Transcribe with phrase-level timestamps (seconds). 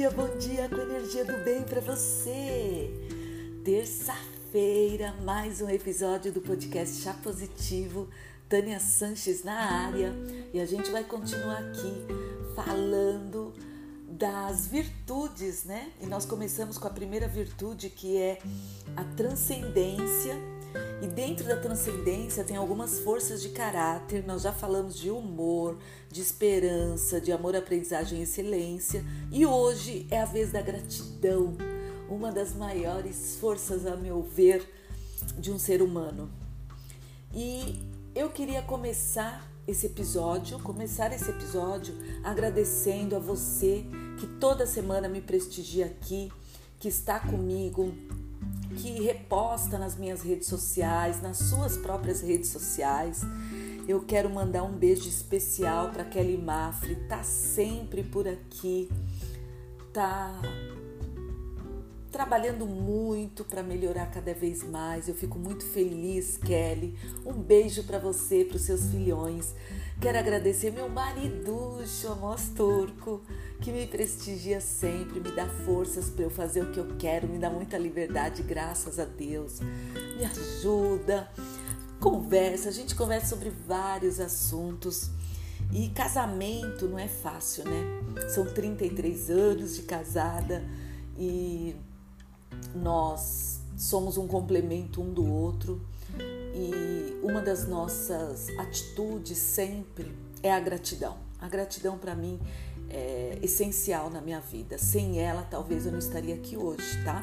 [0.00, 2.90] dia, bom dia com energia do bem para você.
[3.62, 8.08] Terça-feira, mais um episódio do podcast Chá Positivo.
[8.48, 10.10] Tânia Sanches na área
[10.54, 11.92] e a gente vai continuar aqui
[12.56, 13.52] falando
[14.08, 15.92] das virtudes, né?
[16.00, 18.38] E nós começamos com a primeira virtude que é
[18.96, 20.34] a transcendência
[21.02, 24.24] e dentro da transcendência tem algumas forças de caráter.
[24.26, 25.78] Nós já falamos de humor,
[26.10, 29.04] de esperança, de amor, aprendizagem e excelência.
[29.32, 31.56] E hoje é a vez da gratidão,
[32.08, 34.68] uma das maiores forças, a meu ver,
[35.38, 36.30] de um ser humano.
[37.34, 37.82] E
[38.14, 43.86] eu queria começar esse episódio, começar esse episódio agradecendo a você
[44.18, 46.30] que toda semana me prestigia aqui,
[46.78, 47.94] que está comigo,
[48.76, 53.22] que reposta nas minhas redes sociais, nas suas próprias redes sociais.
[53.88, 58.88] Eu quero mandar um beijo especial para Kelly Mafre, tá sempre por aqui,
[59.92, 60.40] tá
[62.10, 65.08] trabalhando muito para melhorar cada vez mais.
[65.08, 66.96] Eu fico muito feliz, Kelly.
[67.24, 69.54] Um beijo para você, para os seus filhões.
[70.00, 73.20] Quero agradecer meu mariducho, Amos Turco,
[73.60, 77.38] que me prestigia sempre, me dá forças para eu fazer o que eu quero, me
[77.38, 79.60] dá muita liberdade, graças a Deus.
[79.60, 81.30] Me ajuda,
[82.00, 85.10] conversa, a gente conversa sobre vários assuntos.
[85.70, 87.84] E casamento não é fácil, né?
[88.30, 90.64] São 33 anos de casada
[91.18, 91.76] e
[92.74, 95.89] nós somos um complemento um do outro
[97.30, 101.16] uma das nossas atitudes sempre é a gratidão.
[101.40, 102.40] A gratidão para mim
[102.88, 104.76] é essencial na minha vida.
[104.78, 107.22] Sem ela, talvez eu não estaria aqui hoje, tá?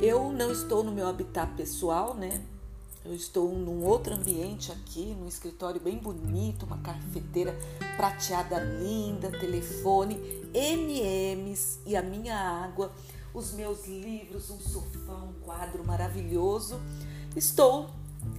[0.00, 2.40] Eu não estou no meu habitat pessoal, né?
[3.04, 7.54] Eu estou num outro ambiente aqui, num escritório bem bonito, uma cafeteira
[7.98, 10.14] prateada linda, telefone,
[10.54, 12.90] MMs e a minha água
[13.34, 16.80] os meus livros, um sofá, um quadro maravilhoso.
[17.34, 17.90] Estou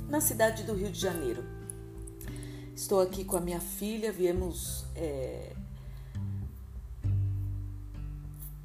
[0.07, 1.43] na cidade do Rio de Janeiro.
[2.75, 5.53] Estou aqui com a minha filha, viemos é,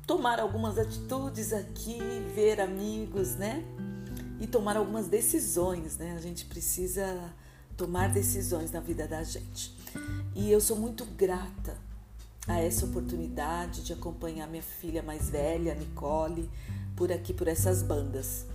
[0.06, 1.98] tomar algumas atitudes aqui,
[2.34, 3.62] ver amigos, né?
[4.40, 6.14] E tomar algumas decisões, né?
[6.16, 7.32] A gente precisa
[7.76, 9.76] tomar decisões na vida da gente.
[10.34, 11.76] E eu sou muito grata
[12.46, 16.48] a essa oportunidade de acompanhar minha filha mais velha, Nicole,
[16.96, 18.46] por aqui, por essas bandas.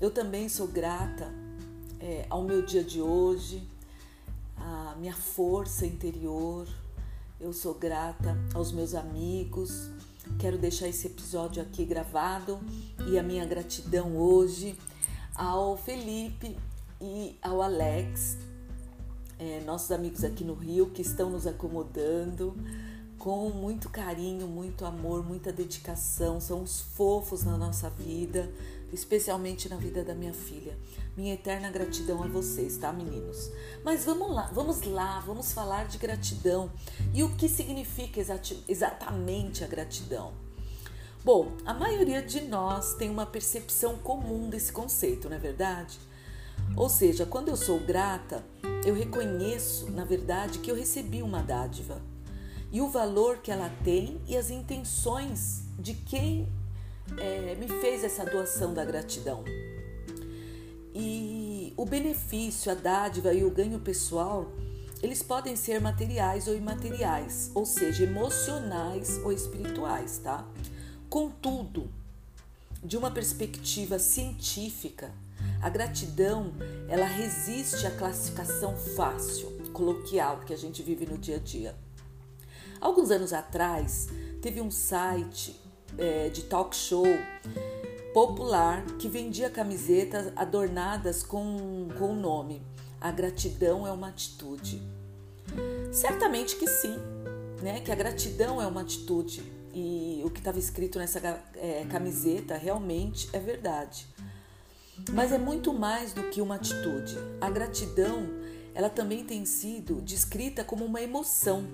[0.00, 1.32] Eu também sou grata
[2.00, 3.66] é, ao meu dia de hoje,
[4.56, 6.66] à minha força interior.
[7.40, 9.90] Eu sou grata aos meus amigos.
[10.38, 12.58] Quero deixar esse episódio aqui gravado
[13.08, 14.78] e a minha gratidão hoje
[15.34, 16.56] ao Felipe
[17.00, 18.36] e ao Alex,
[19.38, 22.56] é, nossos amigos aqui no Rio que estão nos acomodando
[23.18, 28.50] com muito carinho, muito amor, muita dedicação, são os fofos na nossa vida,
[28.92, 30.78] especialmente na vida da minha filha.
[31.16, 33.50] Minha eterna gratidão a vocês, tá, meninos?
[33.84, 36.70] Mas vamos lá, vamos lá, vamos falar de gratidão
[37.12, 38.20] e o que significa
[38.68, 40.32] exatamente a gratidão.
[41.24, 45.98] Bom, a maioria de nós tem uma percepção comum desse conceito, não é verdade?
[46.76, 48.44] Ou seja, quando eu sou grata,
[48.84, 52.00] eu reconheço, na verdade, que eu recebi uma dádiva
[52.70, 56.48] e o valor que ela tem e as intenções de quem
[57.16, 59.44] é, me fez essa doação da gratidão.
[60.94, 64.50] E o benefício, a dádiva e o ganho pessoal,
[65.02, 70.46] eles podem ser materiais ou imateriais, ou seja, emocionais ou espirituais, tá?
[71.08, 71.88] Contudo,
[72.82, 75.12] de uma perspectiva científica,
[75.60, 76.52] a gratidão
[76.88, 81.76] ela resiste à classificação fácil, coloquial que a gente vive no dia a dia.
[82.80, 84.08] Alguns anos atrás,
[84.40, 85.60] teve um site
[85.98, 87.06] é, de talk show
[88.14, 92.62] popular que vendia camisetas adornadas com, com o nome
[93.00, 94.82] A Gratidão é uma Atitude.
[95.92, 96.96] Certamente que sim,
[97.62, 97.80] né?
[97.80, 99.42] Que a gratidão é uma atitude
[99.72, 101.18] e o que estava escrito nessa
[101.54, 104.06] é, camiseta realmente é verdade.
[105.12, 107.16] Mas é muito mais do que uma atitude.
[107.40, 108.26] A gratidão,
[108.74, 111.66] ela também tem sido descrita como uma emoção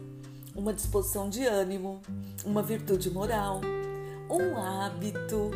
[0.54, 2.00] uma disposição de ânimo,
[2.44, 3.60] uma virtude moral,
[4.30, 5.50] um hábito,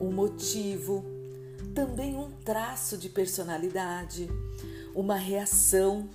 [0.00, 1.04] um motivo,
[1.74, 4.28] também um traço de personalidade,
[4.94, 6.08] uma reação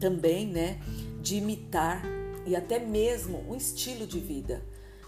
[0.00, 0.80] também, né,
[1.20, 2.02] de imitar
[2.46, 4.62] e até mesmo um estilo de vida.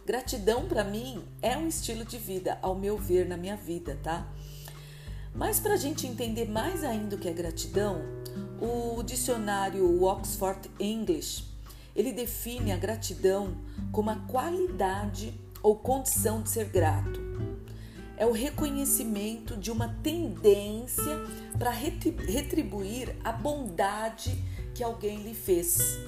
[0.04, 4.32] Gratidão para mim é um estilo de vida, ao meu ver, na minha vida, tá?
[5.34, 8.02] Mas para a gente entender mais ainda o que é gratidão,
[8.60, 11.44] o dicionário Oxford English
[11.96, 13.56] ele define a gratidão
[13.90, 15.32] como a qualidade
[15.66, 17.20] ou condição de ser grato.
[18.16, 21.18] É o reconhecimento de uma tendência
[21.58, 25.98] para retribuir a bondade que alguém lhe fez.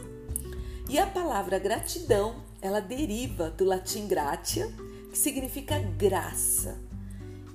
[0.89, 4.73] E a palavra gratidão, ela deriva do latim gratia,
[5.11, 6.79] que significa graça,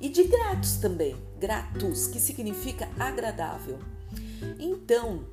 [0.01, 3.79] e de gratos também, gratus, que significa agradável.
[4.59, 5.23] Então,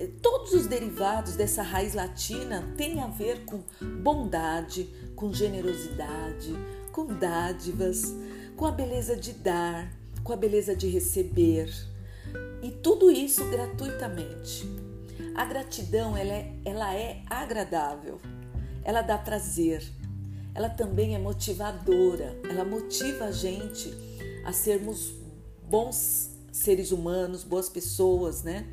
[0.00, 3.62] eh, todos os derivados dessa raiz latina têm a ver com
[4.02, 4.90] bondade,
[5.22, 6.52] com generosidade,
[6.90, 8.12] com dádivas,
[8.56, 11.72] com a beleza de dar, com a beleza de receber.
[12.60, 14.68] E tudo isso gratuitamente.
[15.36, 18.20] A gratidão ela é, ela é agradável,
[18.82, 19.84] ela dá prazer,
[20.56, 23.94] ela também é motivadora, ela motiva a gente
[24.44, 25.14] a sermos
[25.70, 28.68] bons seres humanos, boas pessoas, né?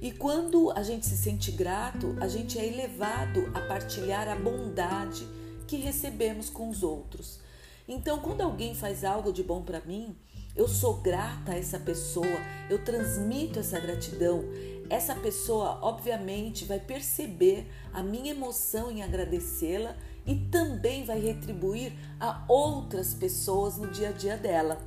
[0.00, 5.33] E quando a gente se sente grato, a gente é elevado a partilhar a bondade
[5.66, 7.40] que recebemos com os outros.
[7.86, 10.16] Então, quando alguém faz algo de bom para mim,
[10.56, 12.38] eu sou grata a essa pessoa,
[12.70, 14.44] eu transmito essa gratidão.
[14.88, 19.96] Essa pessoa, obviamente, vai perceber a minha emoção em agradecê-la
[20.26, 24.80] e também vai retribuir a outras pessoas no dia a dia dela.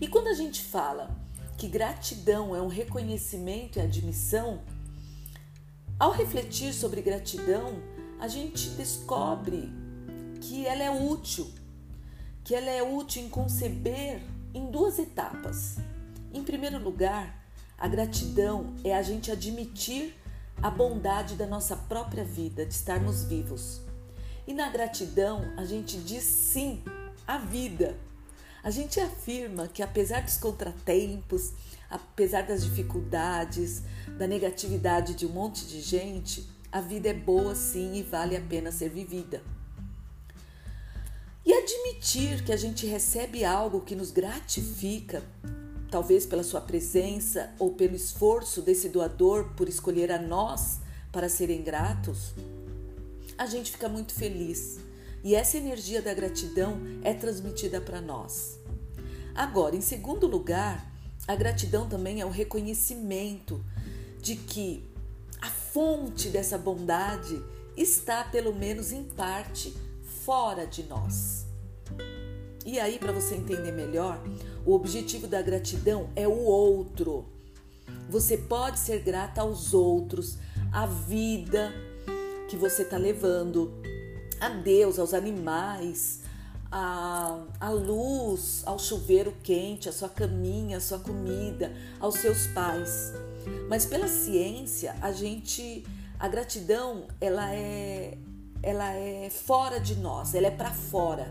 [0.00, 1.10] E quando a gente fala
[1.56, 4.62] que gratidão é um reconhecimento e admissão,
[5.98, 7.82] ao refletir sobre gratidão,
[8.18, 9.70] a gente descobre
[10.40, 11.46] que ela é útil,
[12.44, 14.22] que ela é útil em conceber
[14.54, 15.76] em duas etapas.
[16.32, 17.46] Em primeiro lugar,
[17.78, 20.14] a gratidão é a gente admitir
[20.62, 23.82] a bondade da nossa própria vida, de estarmos vivos.
[24.46, 26.82] E na gratidão, a gente diz sim
[27.26, 27.96] à vida.
[28.62, 31.52] A gente afirma que apesar dos contratempos,
[31.90, 33.82] apesar das dificuldades,
[34.18, 38.40] da negatividade de um monte de gente, a vida é boa sim e vale a
[38.40, 39.42] pena ser vivida.
[41.42, 45.22] E admitir que a gente recebe algo que nos gratifica,
[45.90, 50.80] talvez pela sua presença ou pelo esforço desse doador por escolher a nós
[51.10, 52.34] para serem gratos,
[53.38, 54.78] a gente fica muito feliz.
[55.24, 58.58] E essa energia da gratidão é transmitida para nós.
[59.34, 60.92] Agora, em segundo lugar,
[61.26, 63.64] a gratidão também é o reconhecimento
[64.20, 64.94] de que
[65.76, 67.38] fonte dessa bondade
[67.76, 69.76] está, pelo menos em parte,
[70.24, 71.44] fora de nós.
[72.64, 74.18] E aí, para você entender melhor,
[74.64, 77.26] o objetivo da gratidão é o outro.
[78.08, 80.38] Você pode ser grata aos outros,
[80.72, 81.70] à vida,
[82.48, 83.70] que você está levando
[84.40, 86.22] a Deus, aos animais,
[86.72, 91.70] a, a luz, ao chuveiro quente, a sua caminha, a sua comida,
[92.00, 93.12] aos seus pais.
[93.68, 95.84] Mas pela ciência, a gente,
[96.18, 98.16] a gratidão, ela é,
[98.62, 101.30] ela é fora de nós, ela é para fora.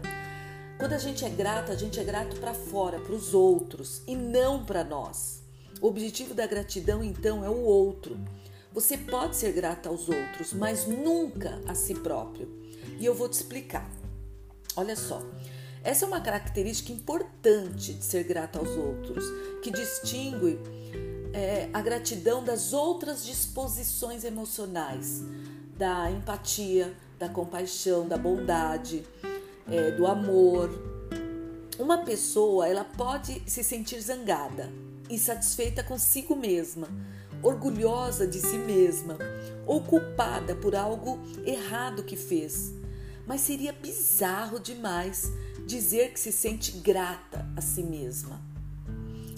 [0.78, 4.16] Quando a gente é grato, a gente é grato para fora, para os outros e
[4.16, 5.42] não para nós.
[5.82, 8.18] O objetivo da gratidão, então, é o outro.
[8.74, 12.50] Você pode ser grata aos outros, mas nunca a si próprio.
[13.00, 13.90] E eu vou te explicar.
[14.76, 15.22] Olha só,
[15.82, 19.24] essa é uma característica importante de ser grata aos outros,
[19.62, 20.60] que distingue
[21.36, 25.22] é, a gratidão das outras disposições emocionais,
[25.78, 29.06] da empatia, da compaixão, da bondade,
[29.70, 30.70] é, do amor.
[31.78, 34.72] Uma pessoa ela pode se sentir zangada,
[35.10, 36.88] insatisfeita consigo mesma
[37.44, 39.18] orgulhosa de si mesma
[39.68, 42.74] ou culpada por algo errado que fez.
[43.28, 45.32] Mas seria bizarro demais
[45.68, 48.55] dizer que se sente grata a si mesma.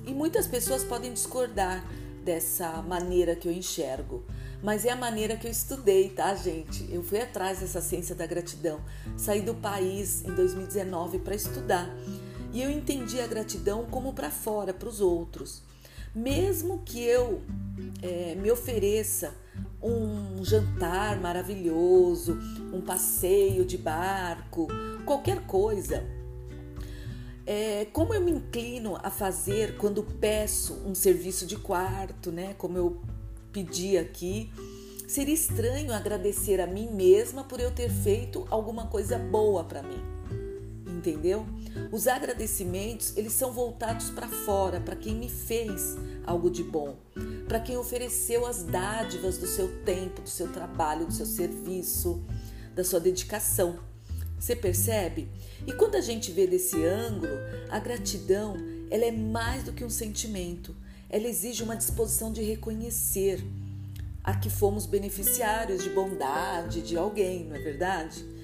[0.08, 1.86] E muitas pessoas podem discordar
[2.24, 4.24] dessa maneira que eu enxergo,
[4.64, 6.90] mas é a maneira que eu estudei, tá, gente?
[6.92, 8.80] Eu fui atrás dessa ciência da gratidão,
[9.18, 11.90] saí do país em 2019 para estudar
[12.54, 15.62] e eu entendi a gratidão como para fora, para os outros.
[16.16, 17.42] Mesmo que eu
[18.02, 19.34] é, me ofereça
[19.82, 22.38] um jantar maravilhoso,
[22.74, 24.68] um passeio de barco,
[25.06, 26.04] qualquer coisa.
[27.50, 32.54] É, como eu me inclino a fazer quando peço um serviço de quarto, né?
[32.58, 33.02] Como eu
[33.54, 34.52] pedi aqui,
[35.08, 40.04] seria estranho agradecer a mim mesma por eu ter feito alguma coisa boa para mim.
[40.86, 41.46] Entendeu?
[41.90, 46.98] Os agradecimentos, eles são voltados para fora, para quem me fez algo de bom,
[47.48, 52.22] para quem ofereceu as dádivas do seu tempo, do seu trabalho, do seu serviço,
[52.76, 53.80] da sua dedicação.
[54.40, 55.28] Você percebe?
[55.66, 57.34] E quando a gente vê desse ângulo,
[57.70, 58.56] a gratidão,
[58.90, 60.76] ela é mais do que um sentimento.
[61.10, 63.44] Ela exige uma disposição de reconhecer
[64.24, 68.38] a que fomos beneficiários de bondade de alguém, não é verdade?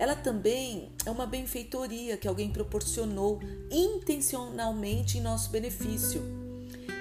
[0.00, 3.38] ela também é uma benfeitoria que alguém proporcionou
[3.70, 6.22] intencionalmente em nosso benefício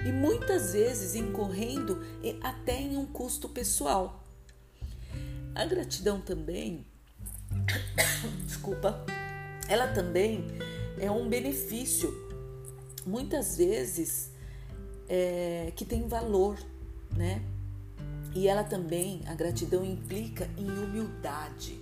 [0.06, 2.04] e muitas vezes incorrendo
[2.44, 4.22] até em um custo pessoal.
[5.56, 6.86] A gratidão também,
[8.46, 9.06] desculpa,
[9.68, 10.46] ela também
[11.00, 12.14] é um benefício,
[13.06, 14.32] muitas vezes
[15.08, 16.58] é, que tem valor,
[17.16, 17.42] né?
[18.36, 21.80] E ela também, a gratidão implica em humildade.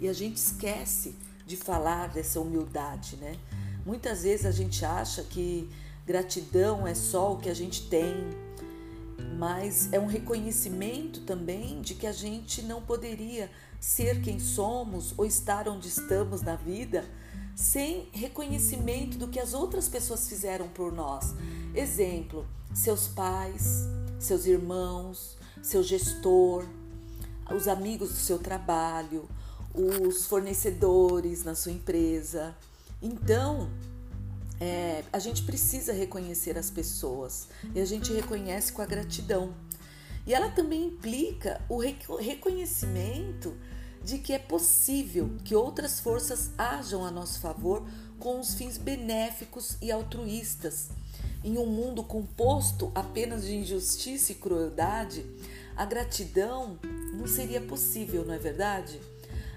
[0.00, 1.14] E a gente esquece
[1.46, 3.36] de falar dessa humildade, né?
[3.84, 5.68] Muitas vezes a gente acha que
[6.06, 8.14] gratidão é só o que a gente tem,
[9.38, 15.24] mas é um reconhecimento também de que a gente não poderia ser quem somos ou
[15.24, 17.04] estar onde estamos na vida
[17.54, 21.34] sem reconhecimento do que as outras pessoas fizeram por nós.
[21.74, 23.86] Exemplo, seus pais,
[24.18, 26.64] seus irmãos, seu gestor,
[27.54, 29.28] os amigos do seu trabalho,
[29.74, 32.56] os fornecedores na sua empresa.
[33.02, 33.70] Então,
[34.60, 39.54] é, a gente precisa reconhecer as pessoas e a gente reconhece com a gratidão.
[40.26, 41.78] E ela também implica o
[42.18, 43.56] reconhecimento
[44.04, 47.86] de que é possível que outras forças ajam a nosso favor
[48.18, 50.90] com os fins benéficos e altruístas
[51.42, 55.24] em um mundo composto apenas de injustiça e crueldade,
[55.76, 56.78] a gratidão
[57.14, 59.00] não seria possível, não é verdade?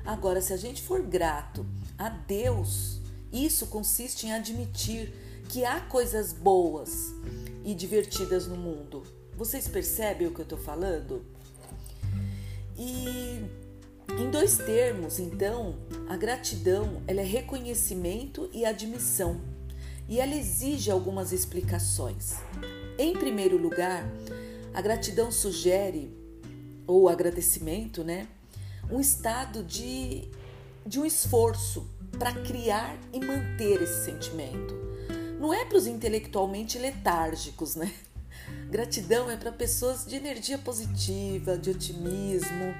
[0.05, 1.65] Agora, se a gente for grato
[1.98, 3.01] a Deus,
[3.34, 5.13] isso consiste em admitir
[5.50, 7.13] que há coisas boas
[7.66, 9.04] e divertidas no mundo.
[9.36, 11.25] Vocês percebem o que eu estou falando?
[12.78, 13.44] E
[14.20, 15.75] em dois termos, então,
[16.08, 19.42] a gratidão ela é reconhecimento e admissão
[20.08, 22.36] e ela exige algumas explicações.
[22.98, 24.08] Em primeiro lugar,
[24.74, 26.12] a gratidão sugere,
[26.86, 28.28] ou agradecimento, né,
[28.92, 30.30] um estado de,
[30.86, 34.74] de um esforço para criar e manter esse sentimento.
[35.39, 37.91] Não é para os intelectualmente letárgicos, né?
[38.70, 42.74] Gratidão é para pessoas de energia positiva, de otimismo,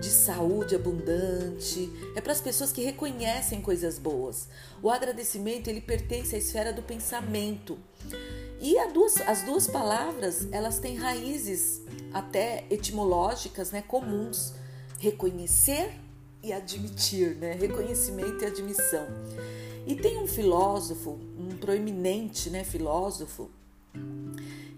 [0.00, 1.90] de saúde abundante.
[2.14, 4.48] É para as pessoas que reconhecem coisas boas.
[4.82, 7.78] O agradecimento ele pertence à esfera do pensamento.
[8.60, 11.80] E duas, as duas palavras elas têm raízes
[12.12, 14.52] até etimológicas, né, comuns.
[14.98, 15.94] Reconhecer
[16.42, 17.52] e admitir, né?
[17.52, 19.06] Reconhecimento e admissão.
[19.86, 23.50] E tem um filósofo, um proeminente, né, filósofo,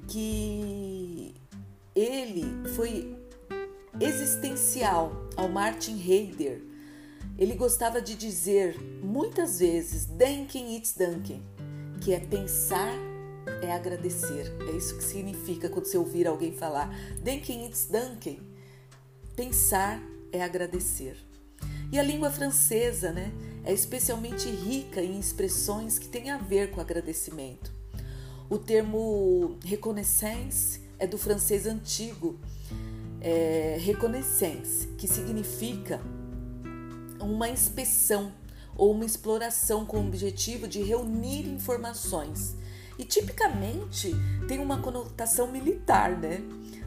[0.09, 1.35] que
[1.95, 3.17] ele foi
[4.01, 6.63] existencial ao Martin Heidegger.
[7.39, 11.43] Ele gostava de dizer muitas vezes Denken it's Danken,
[12.01, 12.93] que é pensar
[13.61, 14.53] é agradecer.
[14.69, 18.41] É isso que significa quando você ouvir alguém falar Denken it's Danken.
[19.35, 20.01] Pensar
[20.31, 21.17] é agradecer.
[21.93, 23.31] E a língua francesa, né,
[23.63, 27.71] é especialmente rica em expressões que têm a ver com agradecimento.
[28.49, 32.41] O termo reconnaissance é do francês antigo,
[33.21, 36.01] é, reconnaissance, que significa
[37.21, 38.33] uma inspeção
[38.75, 42.57] ou uma exploração com o objetivo de reunir informações.
[42.99, 44.13] E tipicamente
[44.49, 46.41] tem uma conotação militar, né?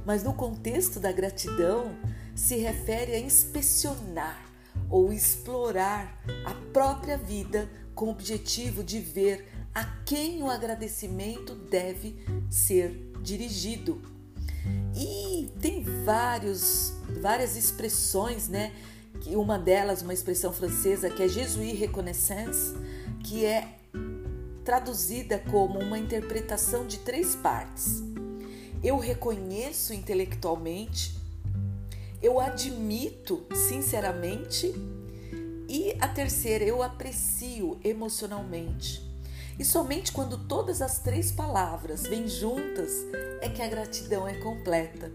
[0.03, 1.95] Mas no contexto da gratidão
[2.35, 4.54] se refere a inspecionar
[4.89, 12.17] ou explorar a própria vida com o objetivo de ver a quem o agradecimento deve
[12.49, 14.01] ser dirigido.
[14.95, 18.73] E tem vários, várias expressões, né?
[19.27, 22.73] Uma delas, uma expressão francesa que é Jésus reconnaissance,
[23.23, 23.79] que é
[24.63, 28.03] traduzida como uma interpretação de três partes.
[28.83, 31.14] Eu reconheço intelectualmente,
[32.25, 34.73] eu admito sinceramente
[35.69, 39.03] e a terceira, eu aprecio emocionalmente.
[39.59, 42.91] E somente quando todas as três palavras vêm juntas
[43.41, 45.11] é que a gratidão é completa.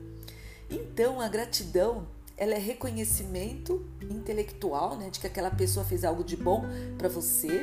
[0.71, 6.37] Então, a gratidão ela é reconhecimento intelectual, né, de que aquela pessoa fez algo de
[6.37, 6.65] bom
[6.97, 7.61] para você.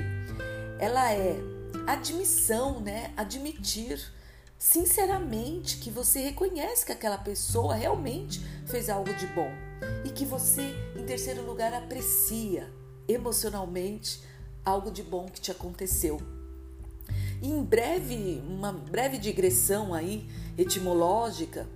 [0.78, 1.38] Ela é
[1.88, 4.12] admissão, né, admitir
[4.58, 9.52] sinceramente que você reconhece que aquela pessoa realmente fez algo de bom
[10.04, 12.72] e que você, em terceiro lugar, aprecia
[13.08, 14.22] emocionalmente
[14.66, 16.20] algo de bom que te aconteceu.
[17.42, 21.68] E em breve, uma breve digressão aí etimológica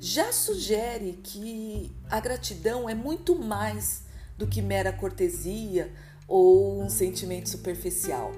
[0.00, 4.02] já sugere que a gratidão é muito mais
[4.36, 5.92] do que mera cortesia
[6.26, 8.32] ou um sentimento superficial.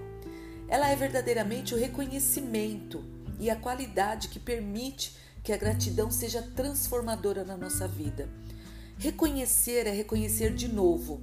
[0.69, 7.45] Ela é verdadeiramente o reconhecimento e a qualidade que permite que a gratidão seja transformadora
[7.45, 8.29] na nossa vida.
[8.97, 11.21] Reconhecer é reconhecer de novo.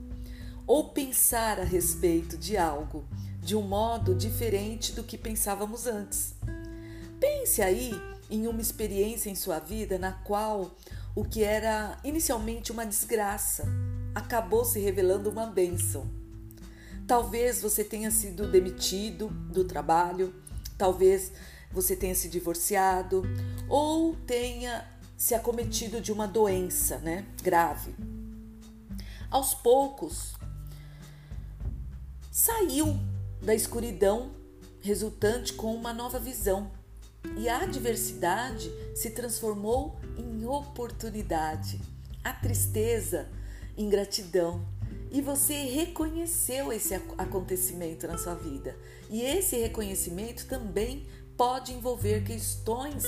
[0.67, 3.03] ou pensar a respeito de algo
[3.41, 6.35] de um modo diferente do que pensávamos antes.
[7.19, 7.91] Pense aí
[8.29, 10.77] em uma experiência em sua vida na qual
[11.15, 13.65] o que era inicialmente uma desgraça
[14.15, 16.09] acabou se revelando uma bênção.
[17.05, 20.33] Talvez você tenha sido demitido do trabalho,
[20.77, 21.33] talvez
[21.71, 23.23] você tenha se divorciado
[23.69, 24.87] ou tenha
[25.17, 27.93] se acometido de uma doença, né, grave.
[29.29, 30.33] Aos poucos,
[32.31, 32.99] saiu
[33.41, 34.31] da escuridão
[34.81, 36.71] resultante com uma nova visão
[37.37, 41.79] e a adversidade se transformou em oportunidade,
[42.23, 43.29] a tristeza
[43.77, 44.65] em gratidão.
[45.11, 48.77] E você reconheceu esse acontecimento na sua vida.
[49.09, 51.05] E esse reconhecimento também
[51.41, 53.03] pode envolver questões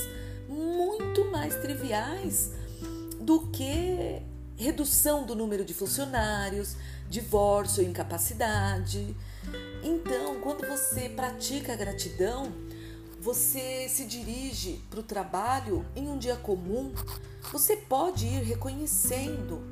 [0.48, 2.50] muito mais triviais
[3.20, 4.20] do que
[4.56, 6.74] redução do número de funcionários,
[7.08, 9.16] divórcio incapacidade.
[9.84, 12.52] Então, quando você pratica a gratidão,
[13.20, 16.92] você se dirige para o trabalho em um dia comum,
[17.52, 19.62] você pode ir reconhecendo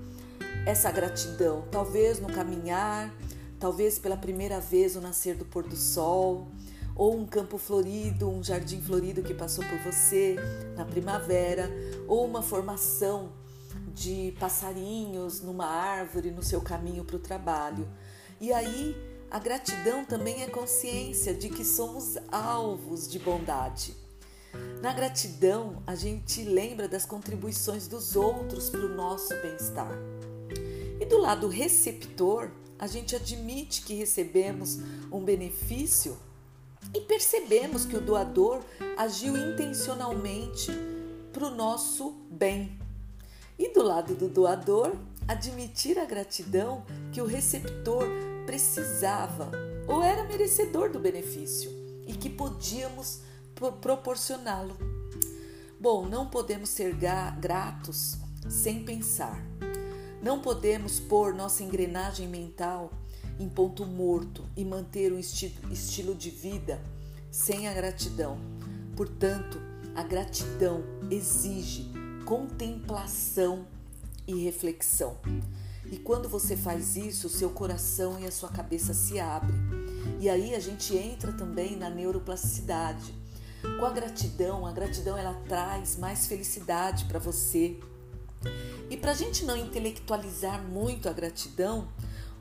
[0.64, 3.12] essa gratidão, talvez no caminhar,
[3.58, 6.46] talvez pela primeira vez o nascer do pôr do sol,
[6.94, 10.36] ou um campo florido, um jardim florido que passou por você
[10.76, 11.70] na primavera,
[12.06, 13.32] ou uma formação
[13.94, 17.88] de passarinhos numa árvore no seu caminho para o trabalho.
[18.40, 18.96] E aí
[19.30, 23.96] a gratidão também é consciência de que somos alvos de bondade.
[24.82, 29.96] Na gratidão, a gente lembra das contribuições dos outros para o nosso bem-estar.
[31.00, 34.80] E do lado receptor, a gente admite que recebemos
[35.10, 36.18] um benefício
[36.94, 38.60] e percebemos que o doador
[38.96, 40.70] agiu intencionalmente
[41.32, 42.78] para o nosso bem.
[43.58, 44.94] E do lado do doador,
[45.26, 48.06] admitir a gratidão que o receptor
[48.44, 49.50] precisava
[49.86, 51.70] ou era merecedor do benefício
[52.06, 53.20] e que podíamos
[53.80, 54.76] proporcioná-lo.
[55.78, 56.94] Bom, não podemos ser
[57.40, 58.16] gratos
[58.48, 59.40] sem pensar.
[60.22, 62.90] Não podemos pôr nossa engrenagem mental
[63.42, 66.80] em ponto morto e manter um estilo de vida
[67.30, 68.38] sem a gratidão.
[68.96, 69.60] Portanto,
[69.94, 71.90] a gratidão exige
[72.24, 73.66] contemplação
[74.26, 75.16] e reflexão.
[75.90, 79.58] E quando você faz isso, o seu coração e a sua cabeça se abrem.
[80.20, 83.12] E aí a gente entra também na neuroplasticidade.
[83.78, 87.78] Com a gratidão, a gratidão ela traz mais felicidade para você.
[88.88, 91.88] E para a gente não intelectualizar muito a gratidão,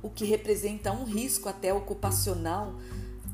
[0.02, 2.76] o que representa um risco até ocupacional,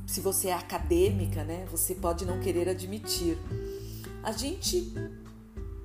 [0.06, 3.38] se você é acadêmica, né, você pode não querer admitir.
[4.23, 4.93] A gente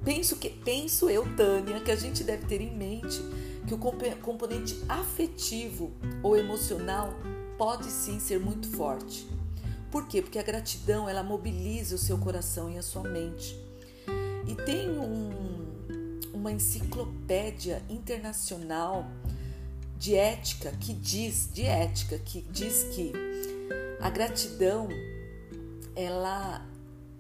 [0.05, 3.21] penso que penso eu, Tânia, que a gente deve ter em mente
[3.67, 5.93] que o componente afetivo
[6.23, 7.15] ou emocional
[7.57, 9.29] pode sim ser muito forte.
[9.91, 10.23] Por quê?
[10.23, 13.57] Porque a gratidão ela mobiliza o seu coração e a sua mente.
[14.49, 19.07] E tem um, uma enciclopédia internacional
[20.03, 23.13] de ética que diz, de ética que diz que
[24.01, 24.89] a gratidão
[25.95, 26.67] ela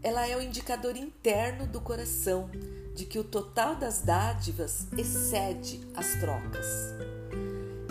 [0.03, 2.51] ela é o indicador interno do coração
[2.92, 6.66] de que o total das dádivas excede as trocas.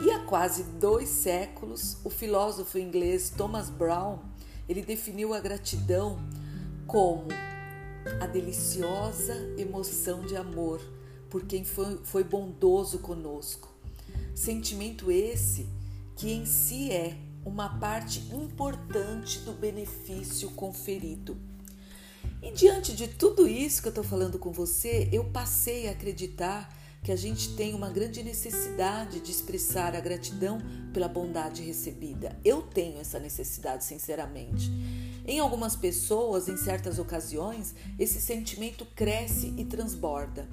[0.05, 4.19] E há quase dois séculos, o filósofo inglês Thomas Brown
[4.67, 6.19] ele definiu a gratidão
[6.85, 7.29] como
[8.19, 10.81] a deliciosa emoção de amor
[11.29, 13.70] por quem foi, foi bondoso conosco.
[14.35, 15.67] Sentimento esse
[16.15, 21.37] que em si é uma parte importante do benefício conferido.
[22.41, 26.75] E diante de tudo isso que eu estou falando com você, eu passei a acreditar
[27.03, 30.61] que a gente tem uma grande necessidade de expressar a gratidão
[30.93, 32.37] pela bondade recebida.
[32.45, 34.71] Eu tenho essa necessidade, sinceramente.
[35.25, 40.47] Em algumas pessoas, em certas ocasiões, esse sentimento cresce e transborda.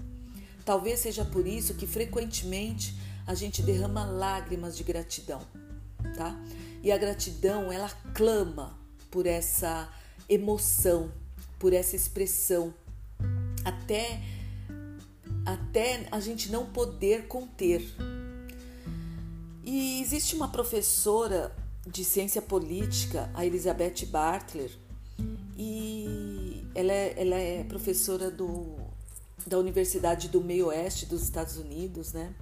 [0.65, 2.95] Talvez seja por isso que frequentemente
[3.29, 5.41] a gente derrama lágrimas de gratidão,
[6.17, 6.37] tá?
[6.83, 8.77] E a gratidão, ela clama
[9.09, 9.89] por essa
[10.29, 11.13] emoção
[11.59, 12.73] por essa expressão,
[13.65, 14.21] até
[15.45, 17.83] até a gente não poder conter.
[19.65, 21.55] E existe uma professora
[21.87, 24.71] de ciência política, a Elizabeth Bartler,
[25.57, 28.77] e ela é, ela é professora do,
[29.47, 32.35] da Universidade do Meio Oeste dos Estados Unidos, né?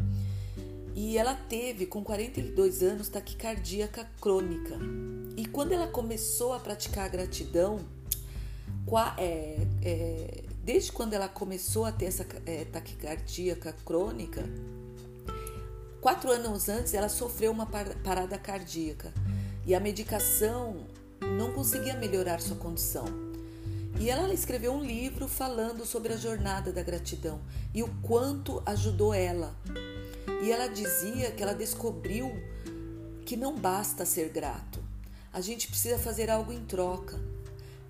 [0.97, 3.87] E ela teve, com 42 anos, taquicardia
[4.19, 4.79] crônica.
[5.37, 7.81] E quando ela começou a praticar a gratidão,
[9.19, 13.55] é, é, desde quando ela começou a ter essa é, taquicardia
[13.85, 14.43] crônica,
[16.01, 19.13] quatro anos antes ela sofreu uma parada cardíaca
[19.67, 20.87] e a medicação
[21.21, 23.05] não conseguia melhorar sua condição.
[24.01, 27.39] E ela escreveu um livro falando sobre a jornada da gratidão
[27.75, 29.55] e o quanto ajudou ela.
[30.42, 32.31] E ela dizia que ela descobriu
[33.25, 34.81] que não basta ser grato,
[35.33, 37.20] a gente precisa fazer algo em troca.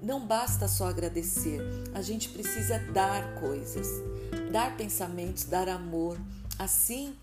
[0.02, 1.60] Não basta só agradecer,
[1.94, 3.86] a gente precisa dar coisas,
[4.50, 6.18] dar pensamentos, dar amor.
[6.58, 7.14] Assim,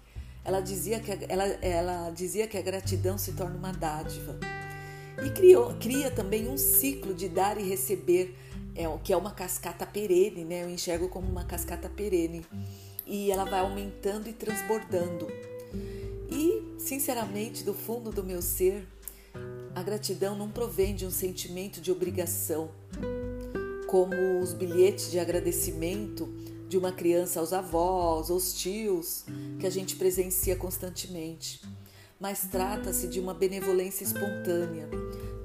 [0.45, 4.39] ela dizia que a, ela, ela dizia que a gratidão se torna uma dádiva.
[5.25, 8.33] E criou, cria também um ciclo de dar e receber,
[8.75, 10.63] é, que é uma cascata perene, né?
[10.63, 12.45] Eu enxergo como uma cascata perene.
[13.05, 15.27] E ela vai aumentando e transbordando.
[16.29, 18.87] E, sinceramente, do fundo do meu ser,
[19.75, 22.69] a gratidão não provém de um sentimento de obrigação,
[23.87, 26.27] como os bilhetes de agradecimento
[26.67, 29.25] de uma criança aos avós, aos tios,
[29.59, 31.61] que a gente presencia constantemente.
[32.19, 34.89] Mas trata-se de uma benevolência espontânea,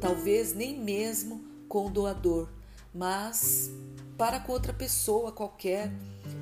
[0.01, 2.49] talvez nem mesmo com o doador,
[2.95, 3.71] mas
[4.17, 5.93] para com outra pessoa qualquer,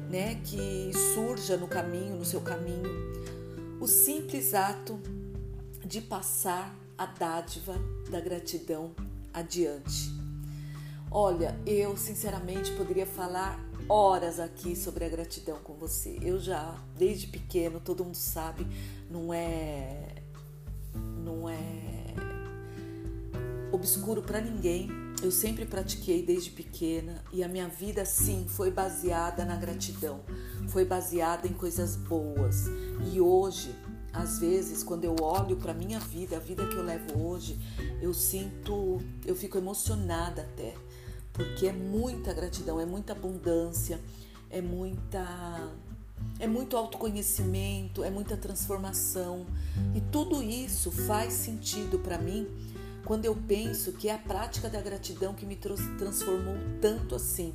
[0.08, 2.90] né, que surja no caminho, no seu caminho.
[3.80, 4.98] O simples ato
[5.84, 7.74] de passar a dádiva
[8.10, 8.92] da gratidão
[9.32, 10.14] adiante.
[11.10, 16.18] Olha, eu sinceramente poderia falar horas aqui sobre a gratidão com você.
[16.22, 18.66] Eu já, desde pequeno, todo mundo sabe,
[19.10, 20.22] não é
[20.94, 22.14] não é
[23.72, 25.05] obscuro para ninguém.
[25.22, 30.20] Eu sempre pratiquei desde pequena e a minha vida sim foi baseada na gratidão,
[30.68, 32.66] foi baseada em coisas boas.
[33.12, 33.74] E hoje
[34.16, 37.58] às vezes, quando eu olho para minha vida, a vida que eu levo hoje,
[38.00, 40.74] eu sinto, eu fico emocionada até,
[41.34, 44.00] porque é muita gratidão, é muita abundância,
[44.48, 45.70] é muita
[46.38, 49.46] é muito autoconhecimento, é muita transformação.
[49.94, 52.48] E tudo isso faz sentido para mim
[53.06, 57.54] quando eu penso que é a prática da gratidão que me transformou tanto assim.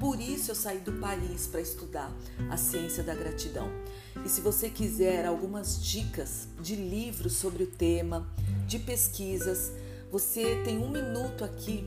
[0.00, 2.10] Por isso eu saí do país para estudar
[2.48, 3.68] a ciência da gratidão.
[4.24, 8.26] E se você quiser algumas dicas de livros sobre o tema,
[8.66, 9.72] de pesquisas,
[10.10, 11.84] você tem um minuto aqui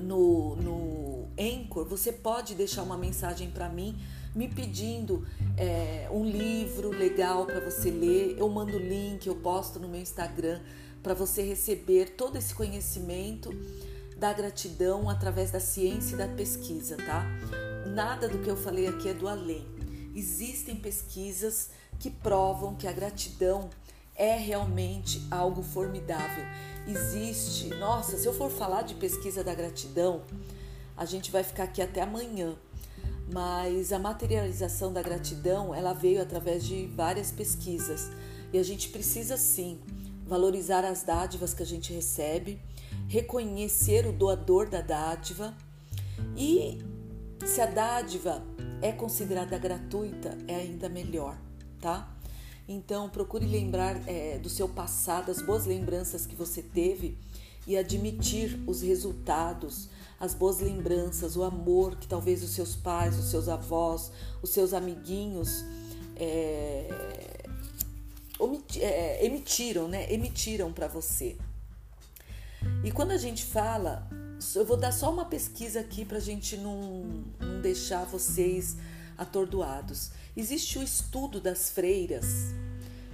[0.00, 3.98] no, no Anchor, você pode deixar uma mensagem para mim
[4.34, 8.36] me pedindo é, um livro legal para você ler.
[8.38, 10.60] Eu mando o link, eu posto no meu Instagram
[11.02, 13.50] para você receber todo esse conhecimento
[14.16, 17.24] da gratidão através da ciência e da pesquisa, tá?
[17.86, 19.66] Nada do que eu falei aqui é do além.
[20.14, 23.70] Existem pesquisas que provam que a gratidão
[24.14, 26.44] é realmente algo formidável.
[26.86, 30.22] Existe, nossa, se eu for falar de pesquisa da gratidão,
[30.96, 32.54] a gente vai ficar aqui até amanhã.
[33.32, 38.10] Mas a materialização da gratidão, ela veio através de várias pesquisas.
[38.52, 39.78] E a gente precisa sim
[40.30, 42.60] valorizar as dádivas que a gente recebe,
[43.08, 45.52] reconhecer o doador da dádiva
[46.36, 46.78] e
[47.44, 48.40] se a dádiva
[48.80, 51.36] é considerada gratuita, é ainda melhor,
[51.80, 52.08] tá?
[52.68, 57.18] Então procure lembrar é, do seu passado, as boas lembranças que você teve
[57.66, 59.88] e admitir os resultados,
[60.20, 64.72] as boas lembranças, o amor que talvez os seus pais, os seus avós, os seus
[64.72, 65.64] amiguinhos
[66.14, 67.29] é,
[68.76, 70.12] é, emitiram, né?
[70.12, 71.36] Emitiram para você.
[72.84, 74.08] E quando a gente fala,
[74.54, 78.76] eu vou dar só uma pesquisa aqui para a gente não, não deixar vocês
[79.16, 80.10] atordoados.
[80.36, 82.26] Existe o estudo das freiras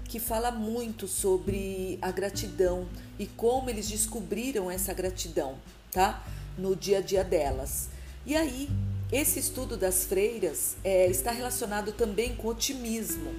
[0.04, 5.56] que fala muito sobre a gratidão e como eles descobriram essa gratidão,
[5.90, 6.24] tá?
[6.56, 7.88] No dia a dia delas.
[8.24, 8.68] E aí,
[9.10, 13.30] esse estudo das freiras é, está relacionado também com otimismo.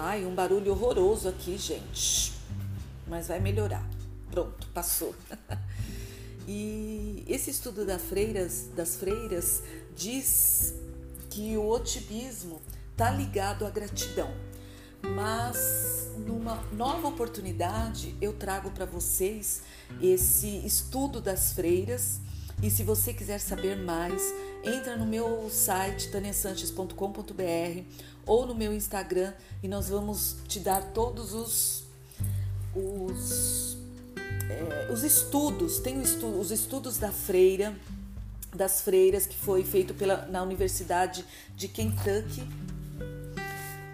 [0.00, 2.32] Ai, um barulho horroroso aqui, gente.
[3.08, 3.84] Mas vai melhorar.
[4.30, 5.12] Pronto, passou.
[6.46, 9.60] e esse estudo das freiras, das freiras
[9.96, 10.72] diz
[11.28, 14.32] que o otimismo está ligado à gratidão.
[15.02, 19.62] Mas numa nova oportunidade eu trago para vocês
[20.00, 22.20] esse estudo das freiras.
[22.62, 24.22] E se você quiser saber mais,
[24.64, 27.82] entra no meu site taniasanches.com.br
[28.26, 31.88] ou no meu Instagram e nós vamos te dar todos os
[32.74, 33.76] os,
[34.48, 37.74] é, os estudos, tem os estudos da freira,
[38.54, 41.24] das freiras que foi feito pela, na Universidade
[41.56, 42.42] de Kentucky.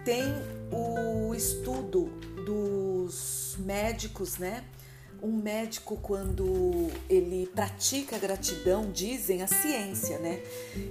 [0.03, 0.23] Tem
[0.71, 2.05] o estudo
[2.45, 4.63] dos médicos, né?
[5.25, 10.39] Um médico, quando ele pratica gratidão, dizem a ciência, né?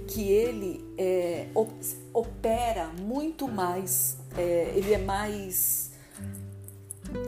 [0.07, 1.47] Que ele é,
[2.13, 5.91] opera muito mais, é, ele é mais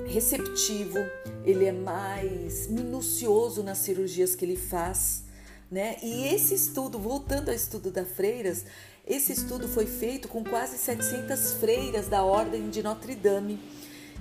[0.06, 0.98] receptivo,
[1.46, 5.24] ele é mais minucioso nas cirurgias que ele faz,
[5.72, 5.96] né?
[6.04, 8.66] E esse estudo, voltando ao estudo da Freiras,
[9.06, 13.58] esse estudo foi feito com quase 700 freiras da Ordem de Notre Dame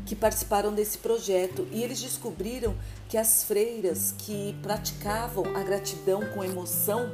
[0.04, 2.76] que participaram desse projeto e eles descobriram
[3.08, 7.10] que as freiras que praticavam a gratidão com emoção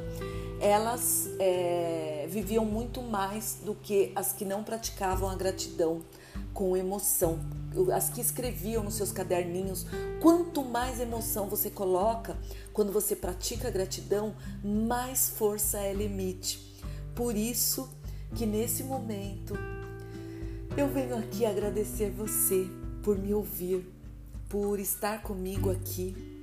[0.63, 6.01] elas é, viviam muito mais do que as que não praticavam a gratidão
[6.53, 7.37] com emoção,
[7.93, 9.85] as que escreviam nos seus caderninhos.
[10.21, 12.37] Quanto mais emoção você coloca
[12.71, 16.73] quando você pratica a gratidão, mais força ela emite.
[17.13, 17.89] Por isso
[18.33, 19.55] que nesse momento
[20.75, 22.67] eu venho aqui agradecer você
[23.03, 23.85] por me ouvir,
[24.49, 26.41] por estar comigo aqui.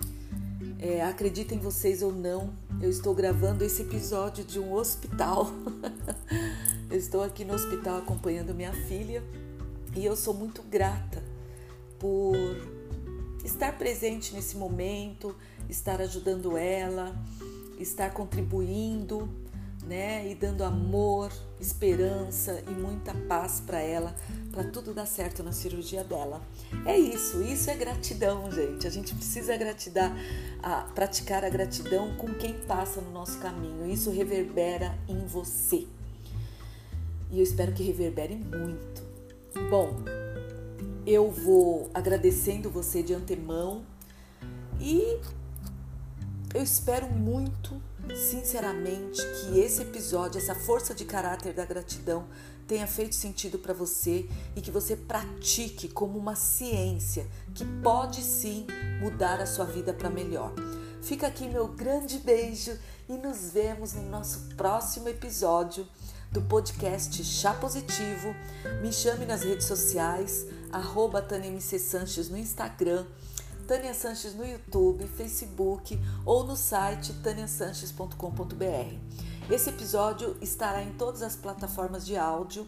[0.78, 5.50] É, acreditem vocês ou não, eu estou gravando esse episódio de um hospital.
[6.90, 9.22] eu estou aqui no hospital acompanhando minha filha
[9.94, 11.22] e eu sou muito grata
[11.98, 12.36] por
[13.44, 15.34] estar presente nesse momento,
[15.68, 17.14] estar ajudando ela,
[17.78, 19.28] estar contribuindo
[19.84, 20.30] né?
[20.30, 24.14] E dando amor, esperança e muita paz para ela,
[24.50, 26.40] para tudo dar certo na cirurgia dela.
[26.86, 28.86] É isso, isso é gratidão, gente.
[28.86, 30.12] A gente precisa gratidar,
[30.62, 33.90] a, praticar a gratidão com quem passa no nosso caminho.
[33.90, 35.86] Isso reverbera em você.
[37.30, 39.02] E eu espero que reverbere muito.
[39.68, 39.94] Bom,
[41.06, 43.84] eu vou agradecendo você de antemão
[44.80, 45.20] e
[46.54, 47.80] eu espero muito
[48.16, 52.26] sinceramente que esse episódio, essa força de caráter da gratidão,
[52.66, 58.66] tenha feito sentido para você e que você pratique como uma ciência que pode sim
[59.00, 60.54] mudar a sua vida para melhor.
[61.02, 65.86] Fica aqui meu grande beijo e nos vemos no nosso próximo episódio
[66.30, 68.34] do podcast Chá Positivo.
[68.80, 71.26] Me chame nas redes sociais, arroba
[71.60, 73.04] Sanches no Instagram
[73.70, 78.96] Tânia Sanches no YouTube, Facebook ou no site taniasanches.com.br.
[79.48, 82.66] Esse episódio estará em todas as plataformas de áudio.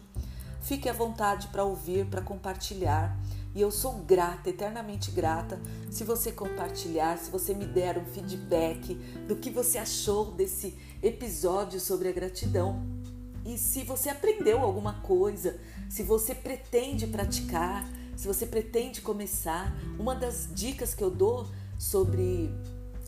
[0.61, 3.19] Fique à vontade para ouvir, para compartilhar.
[3.53, 5.59] E eu sou grata, eternamente grata,
[5.91, 8.95] se você compartilhar, se você me der um feedback
[9.27, 12.81] do que você achou desse episódio sobre a gratidão.
[13.45, 17.85] E se você aprendeu alguma coisa, se você pretende praticar,
[18.15, 21.47] se você pretende começar, uma das dicas que eu dou
[21.77, 22.53] sobre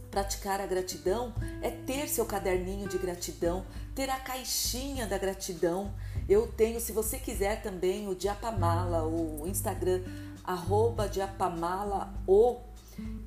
[0.09, 5.93] praticar a gratidão é ter seu caderninho de gratidão, ter a caixinha da gratidão.
[6.27, 10.01] Eu tenho, se você quiser também, o Diapamala, o Instagram,
[10.43, 12.63] arroba Diapamala, ou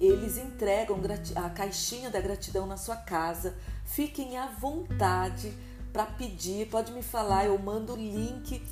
[0.00, 0.98] eles entregam
[1.36, 3.54] a caixinha da gratidão na sua casa.
[3.84, 5.52] Fiquem à vontade
[5.92, 8.62] para pedir, pode me falar, eu mando o link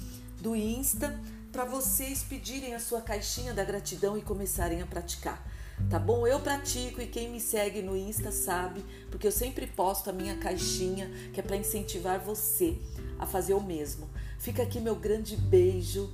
[0.40, 1.18] do Insta
[1.56, 5.42] para vocês pedirem a sua caixinha da gratidão e começarem a praticar.
[5.88, 6.26] Tá bom?
[6.26, 10.36] Eu pratico e quem me segue no Insta sabe, porque eu sempre posto a minha
[10.36, 12.76] caixinha, que é para incentivar você
[13.18, 14.06] a fazer o mesmo.
[14.38, 16.12] Fica aqui meu grande beijo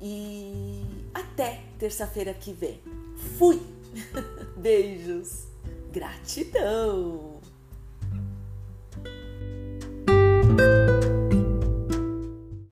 [0.00, 2.80] e até terça-feira que vem.
[3.36, 3.60] Fui!
[4.56, 5.48] Beijos!
[5.90, 7.31] Gratidão!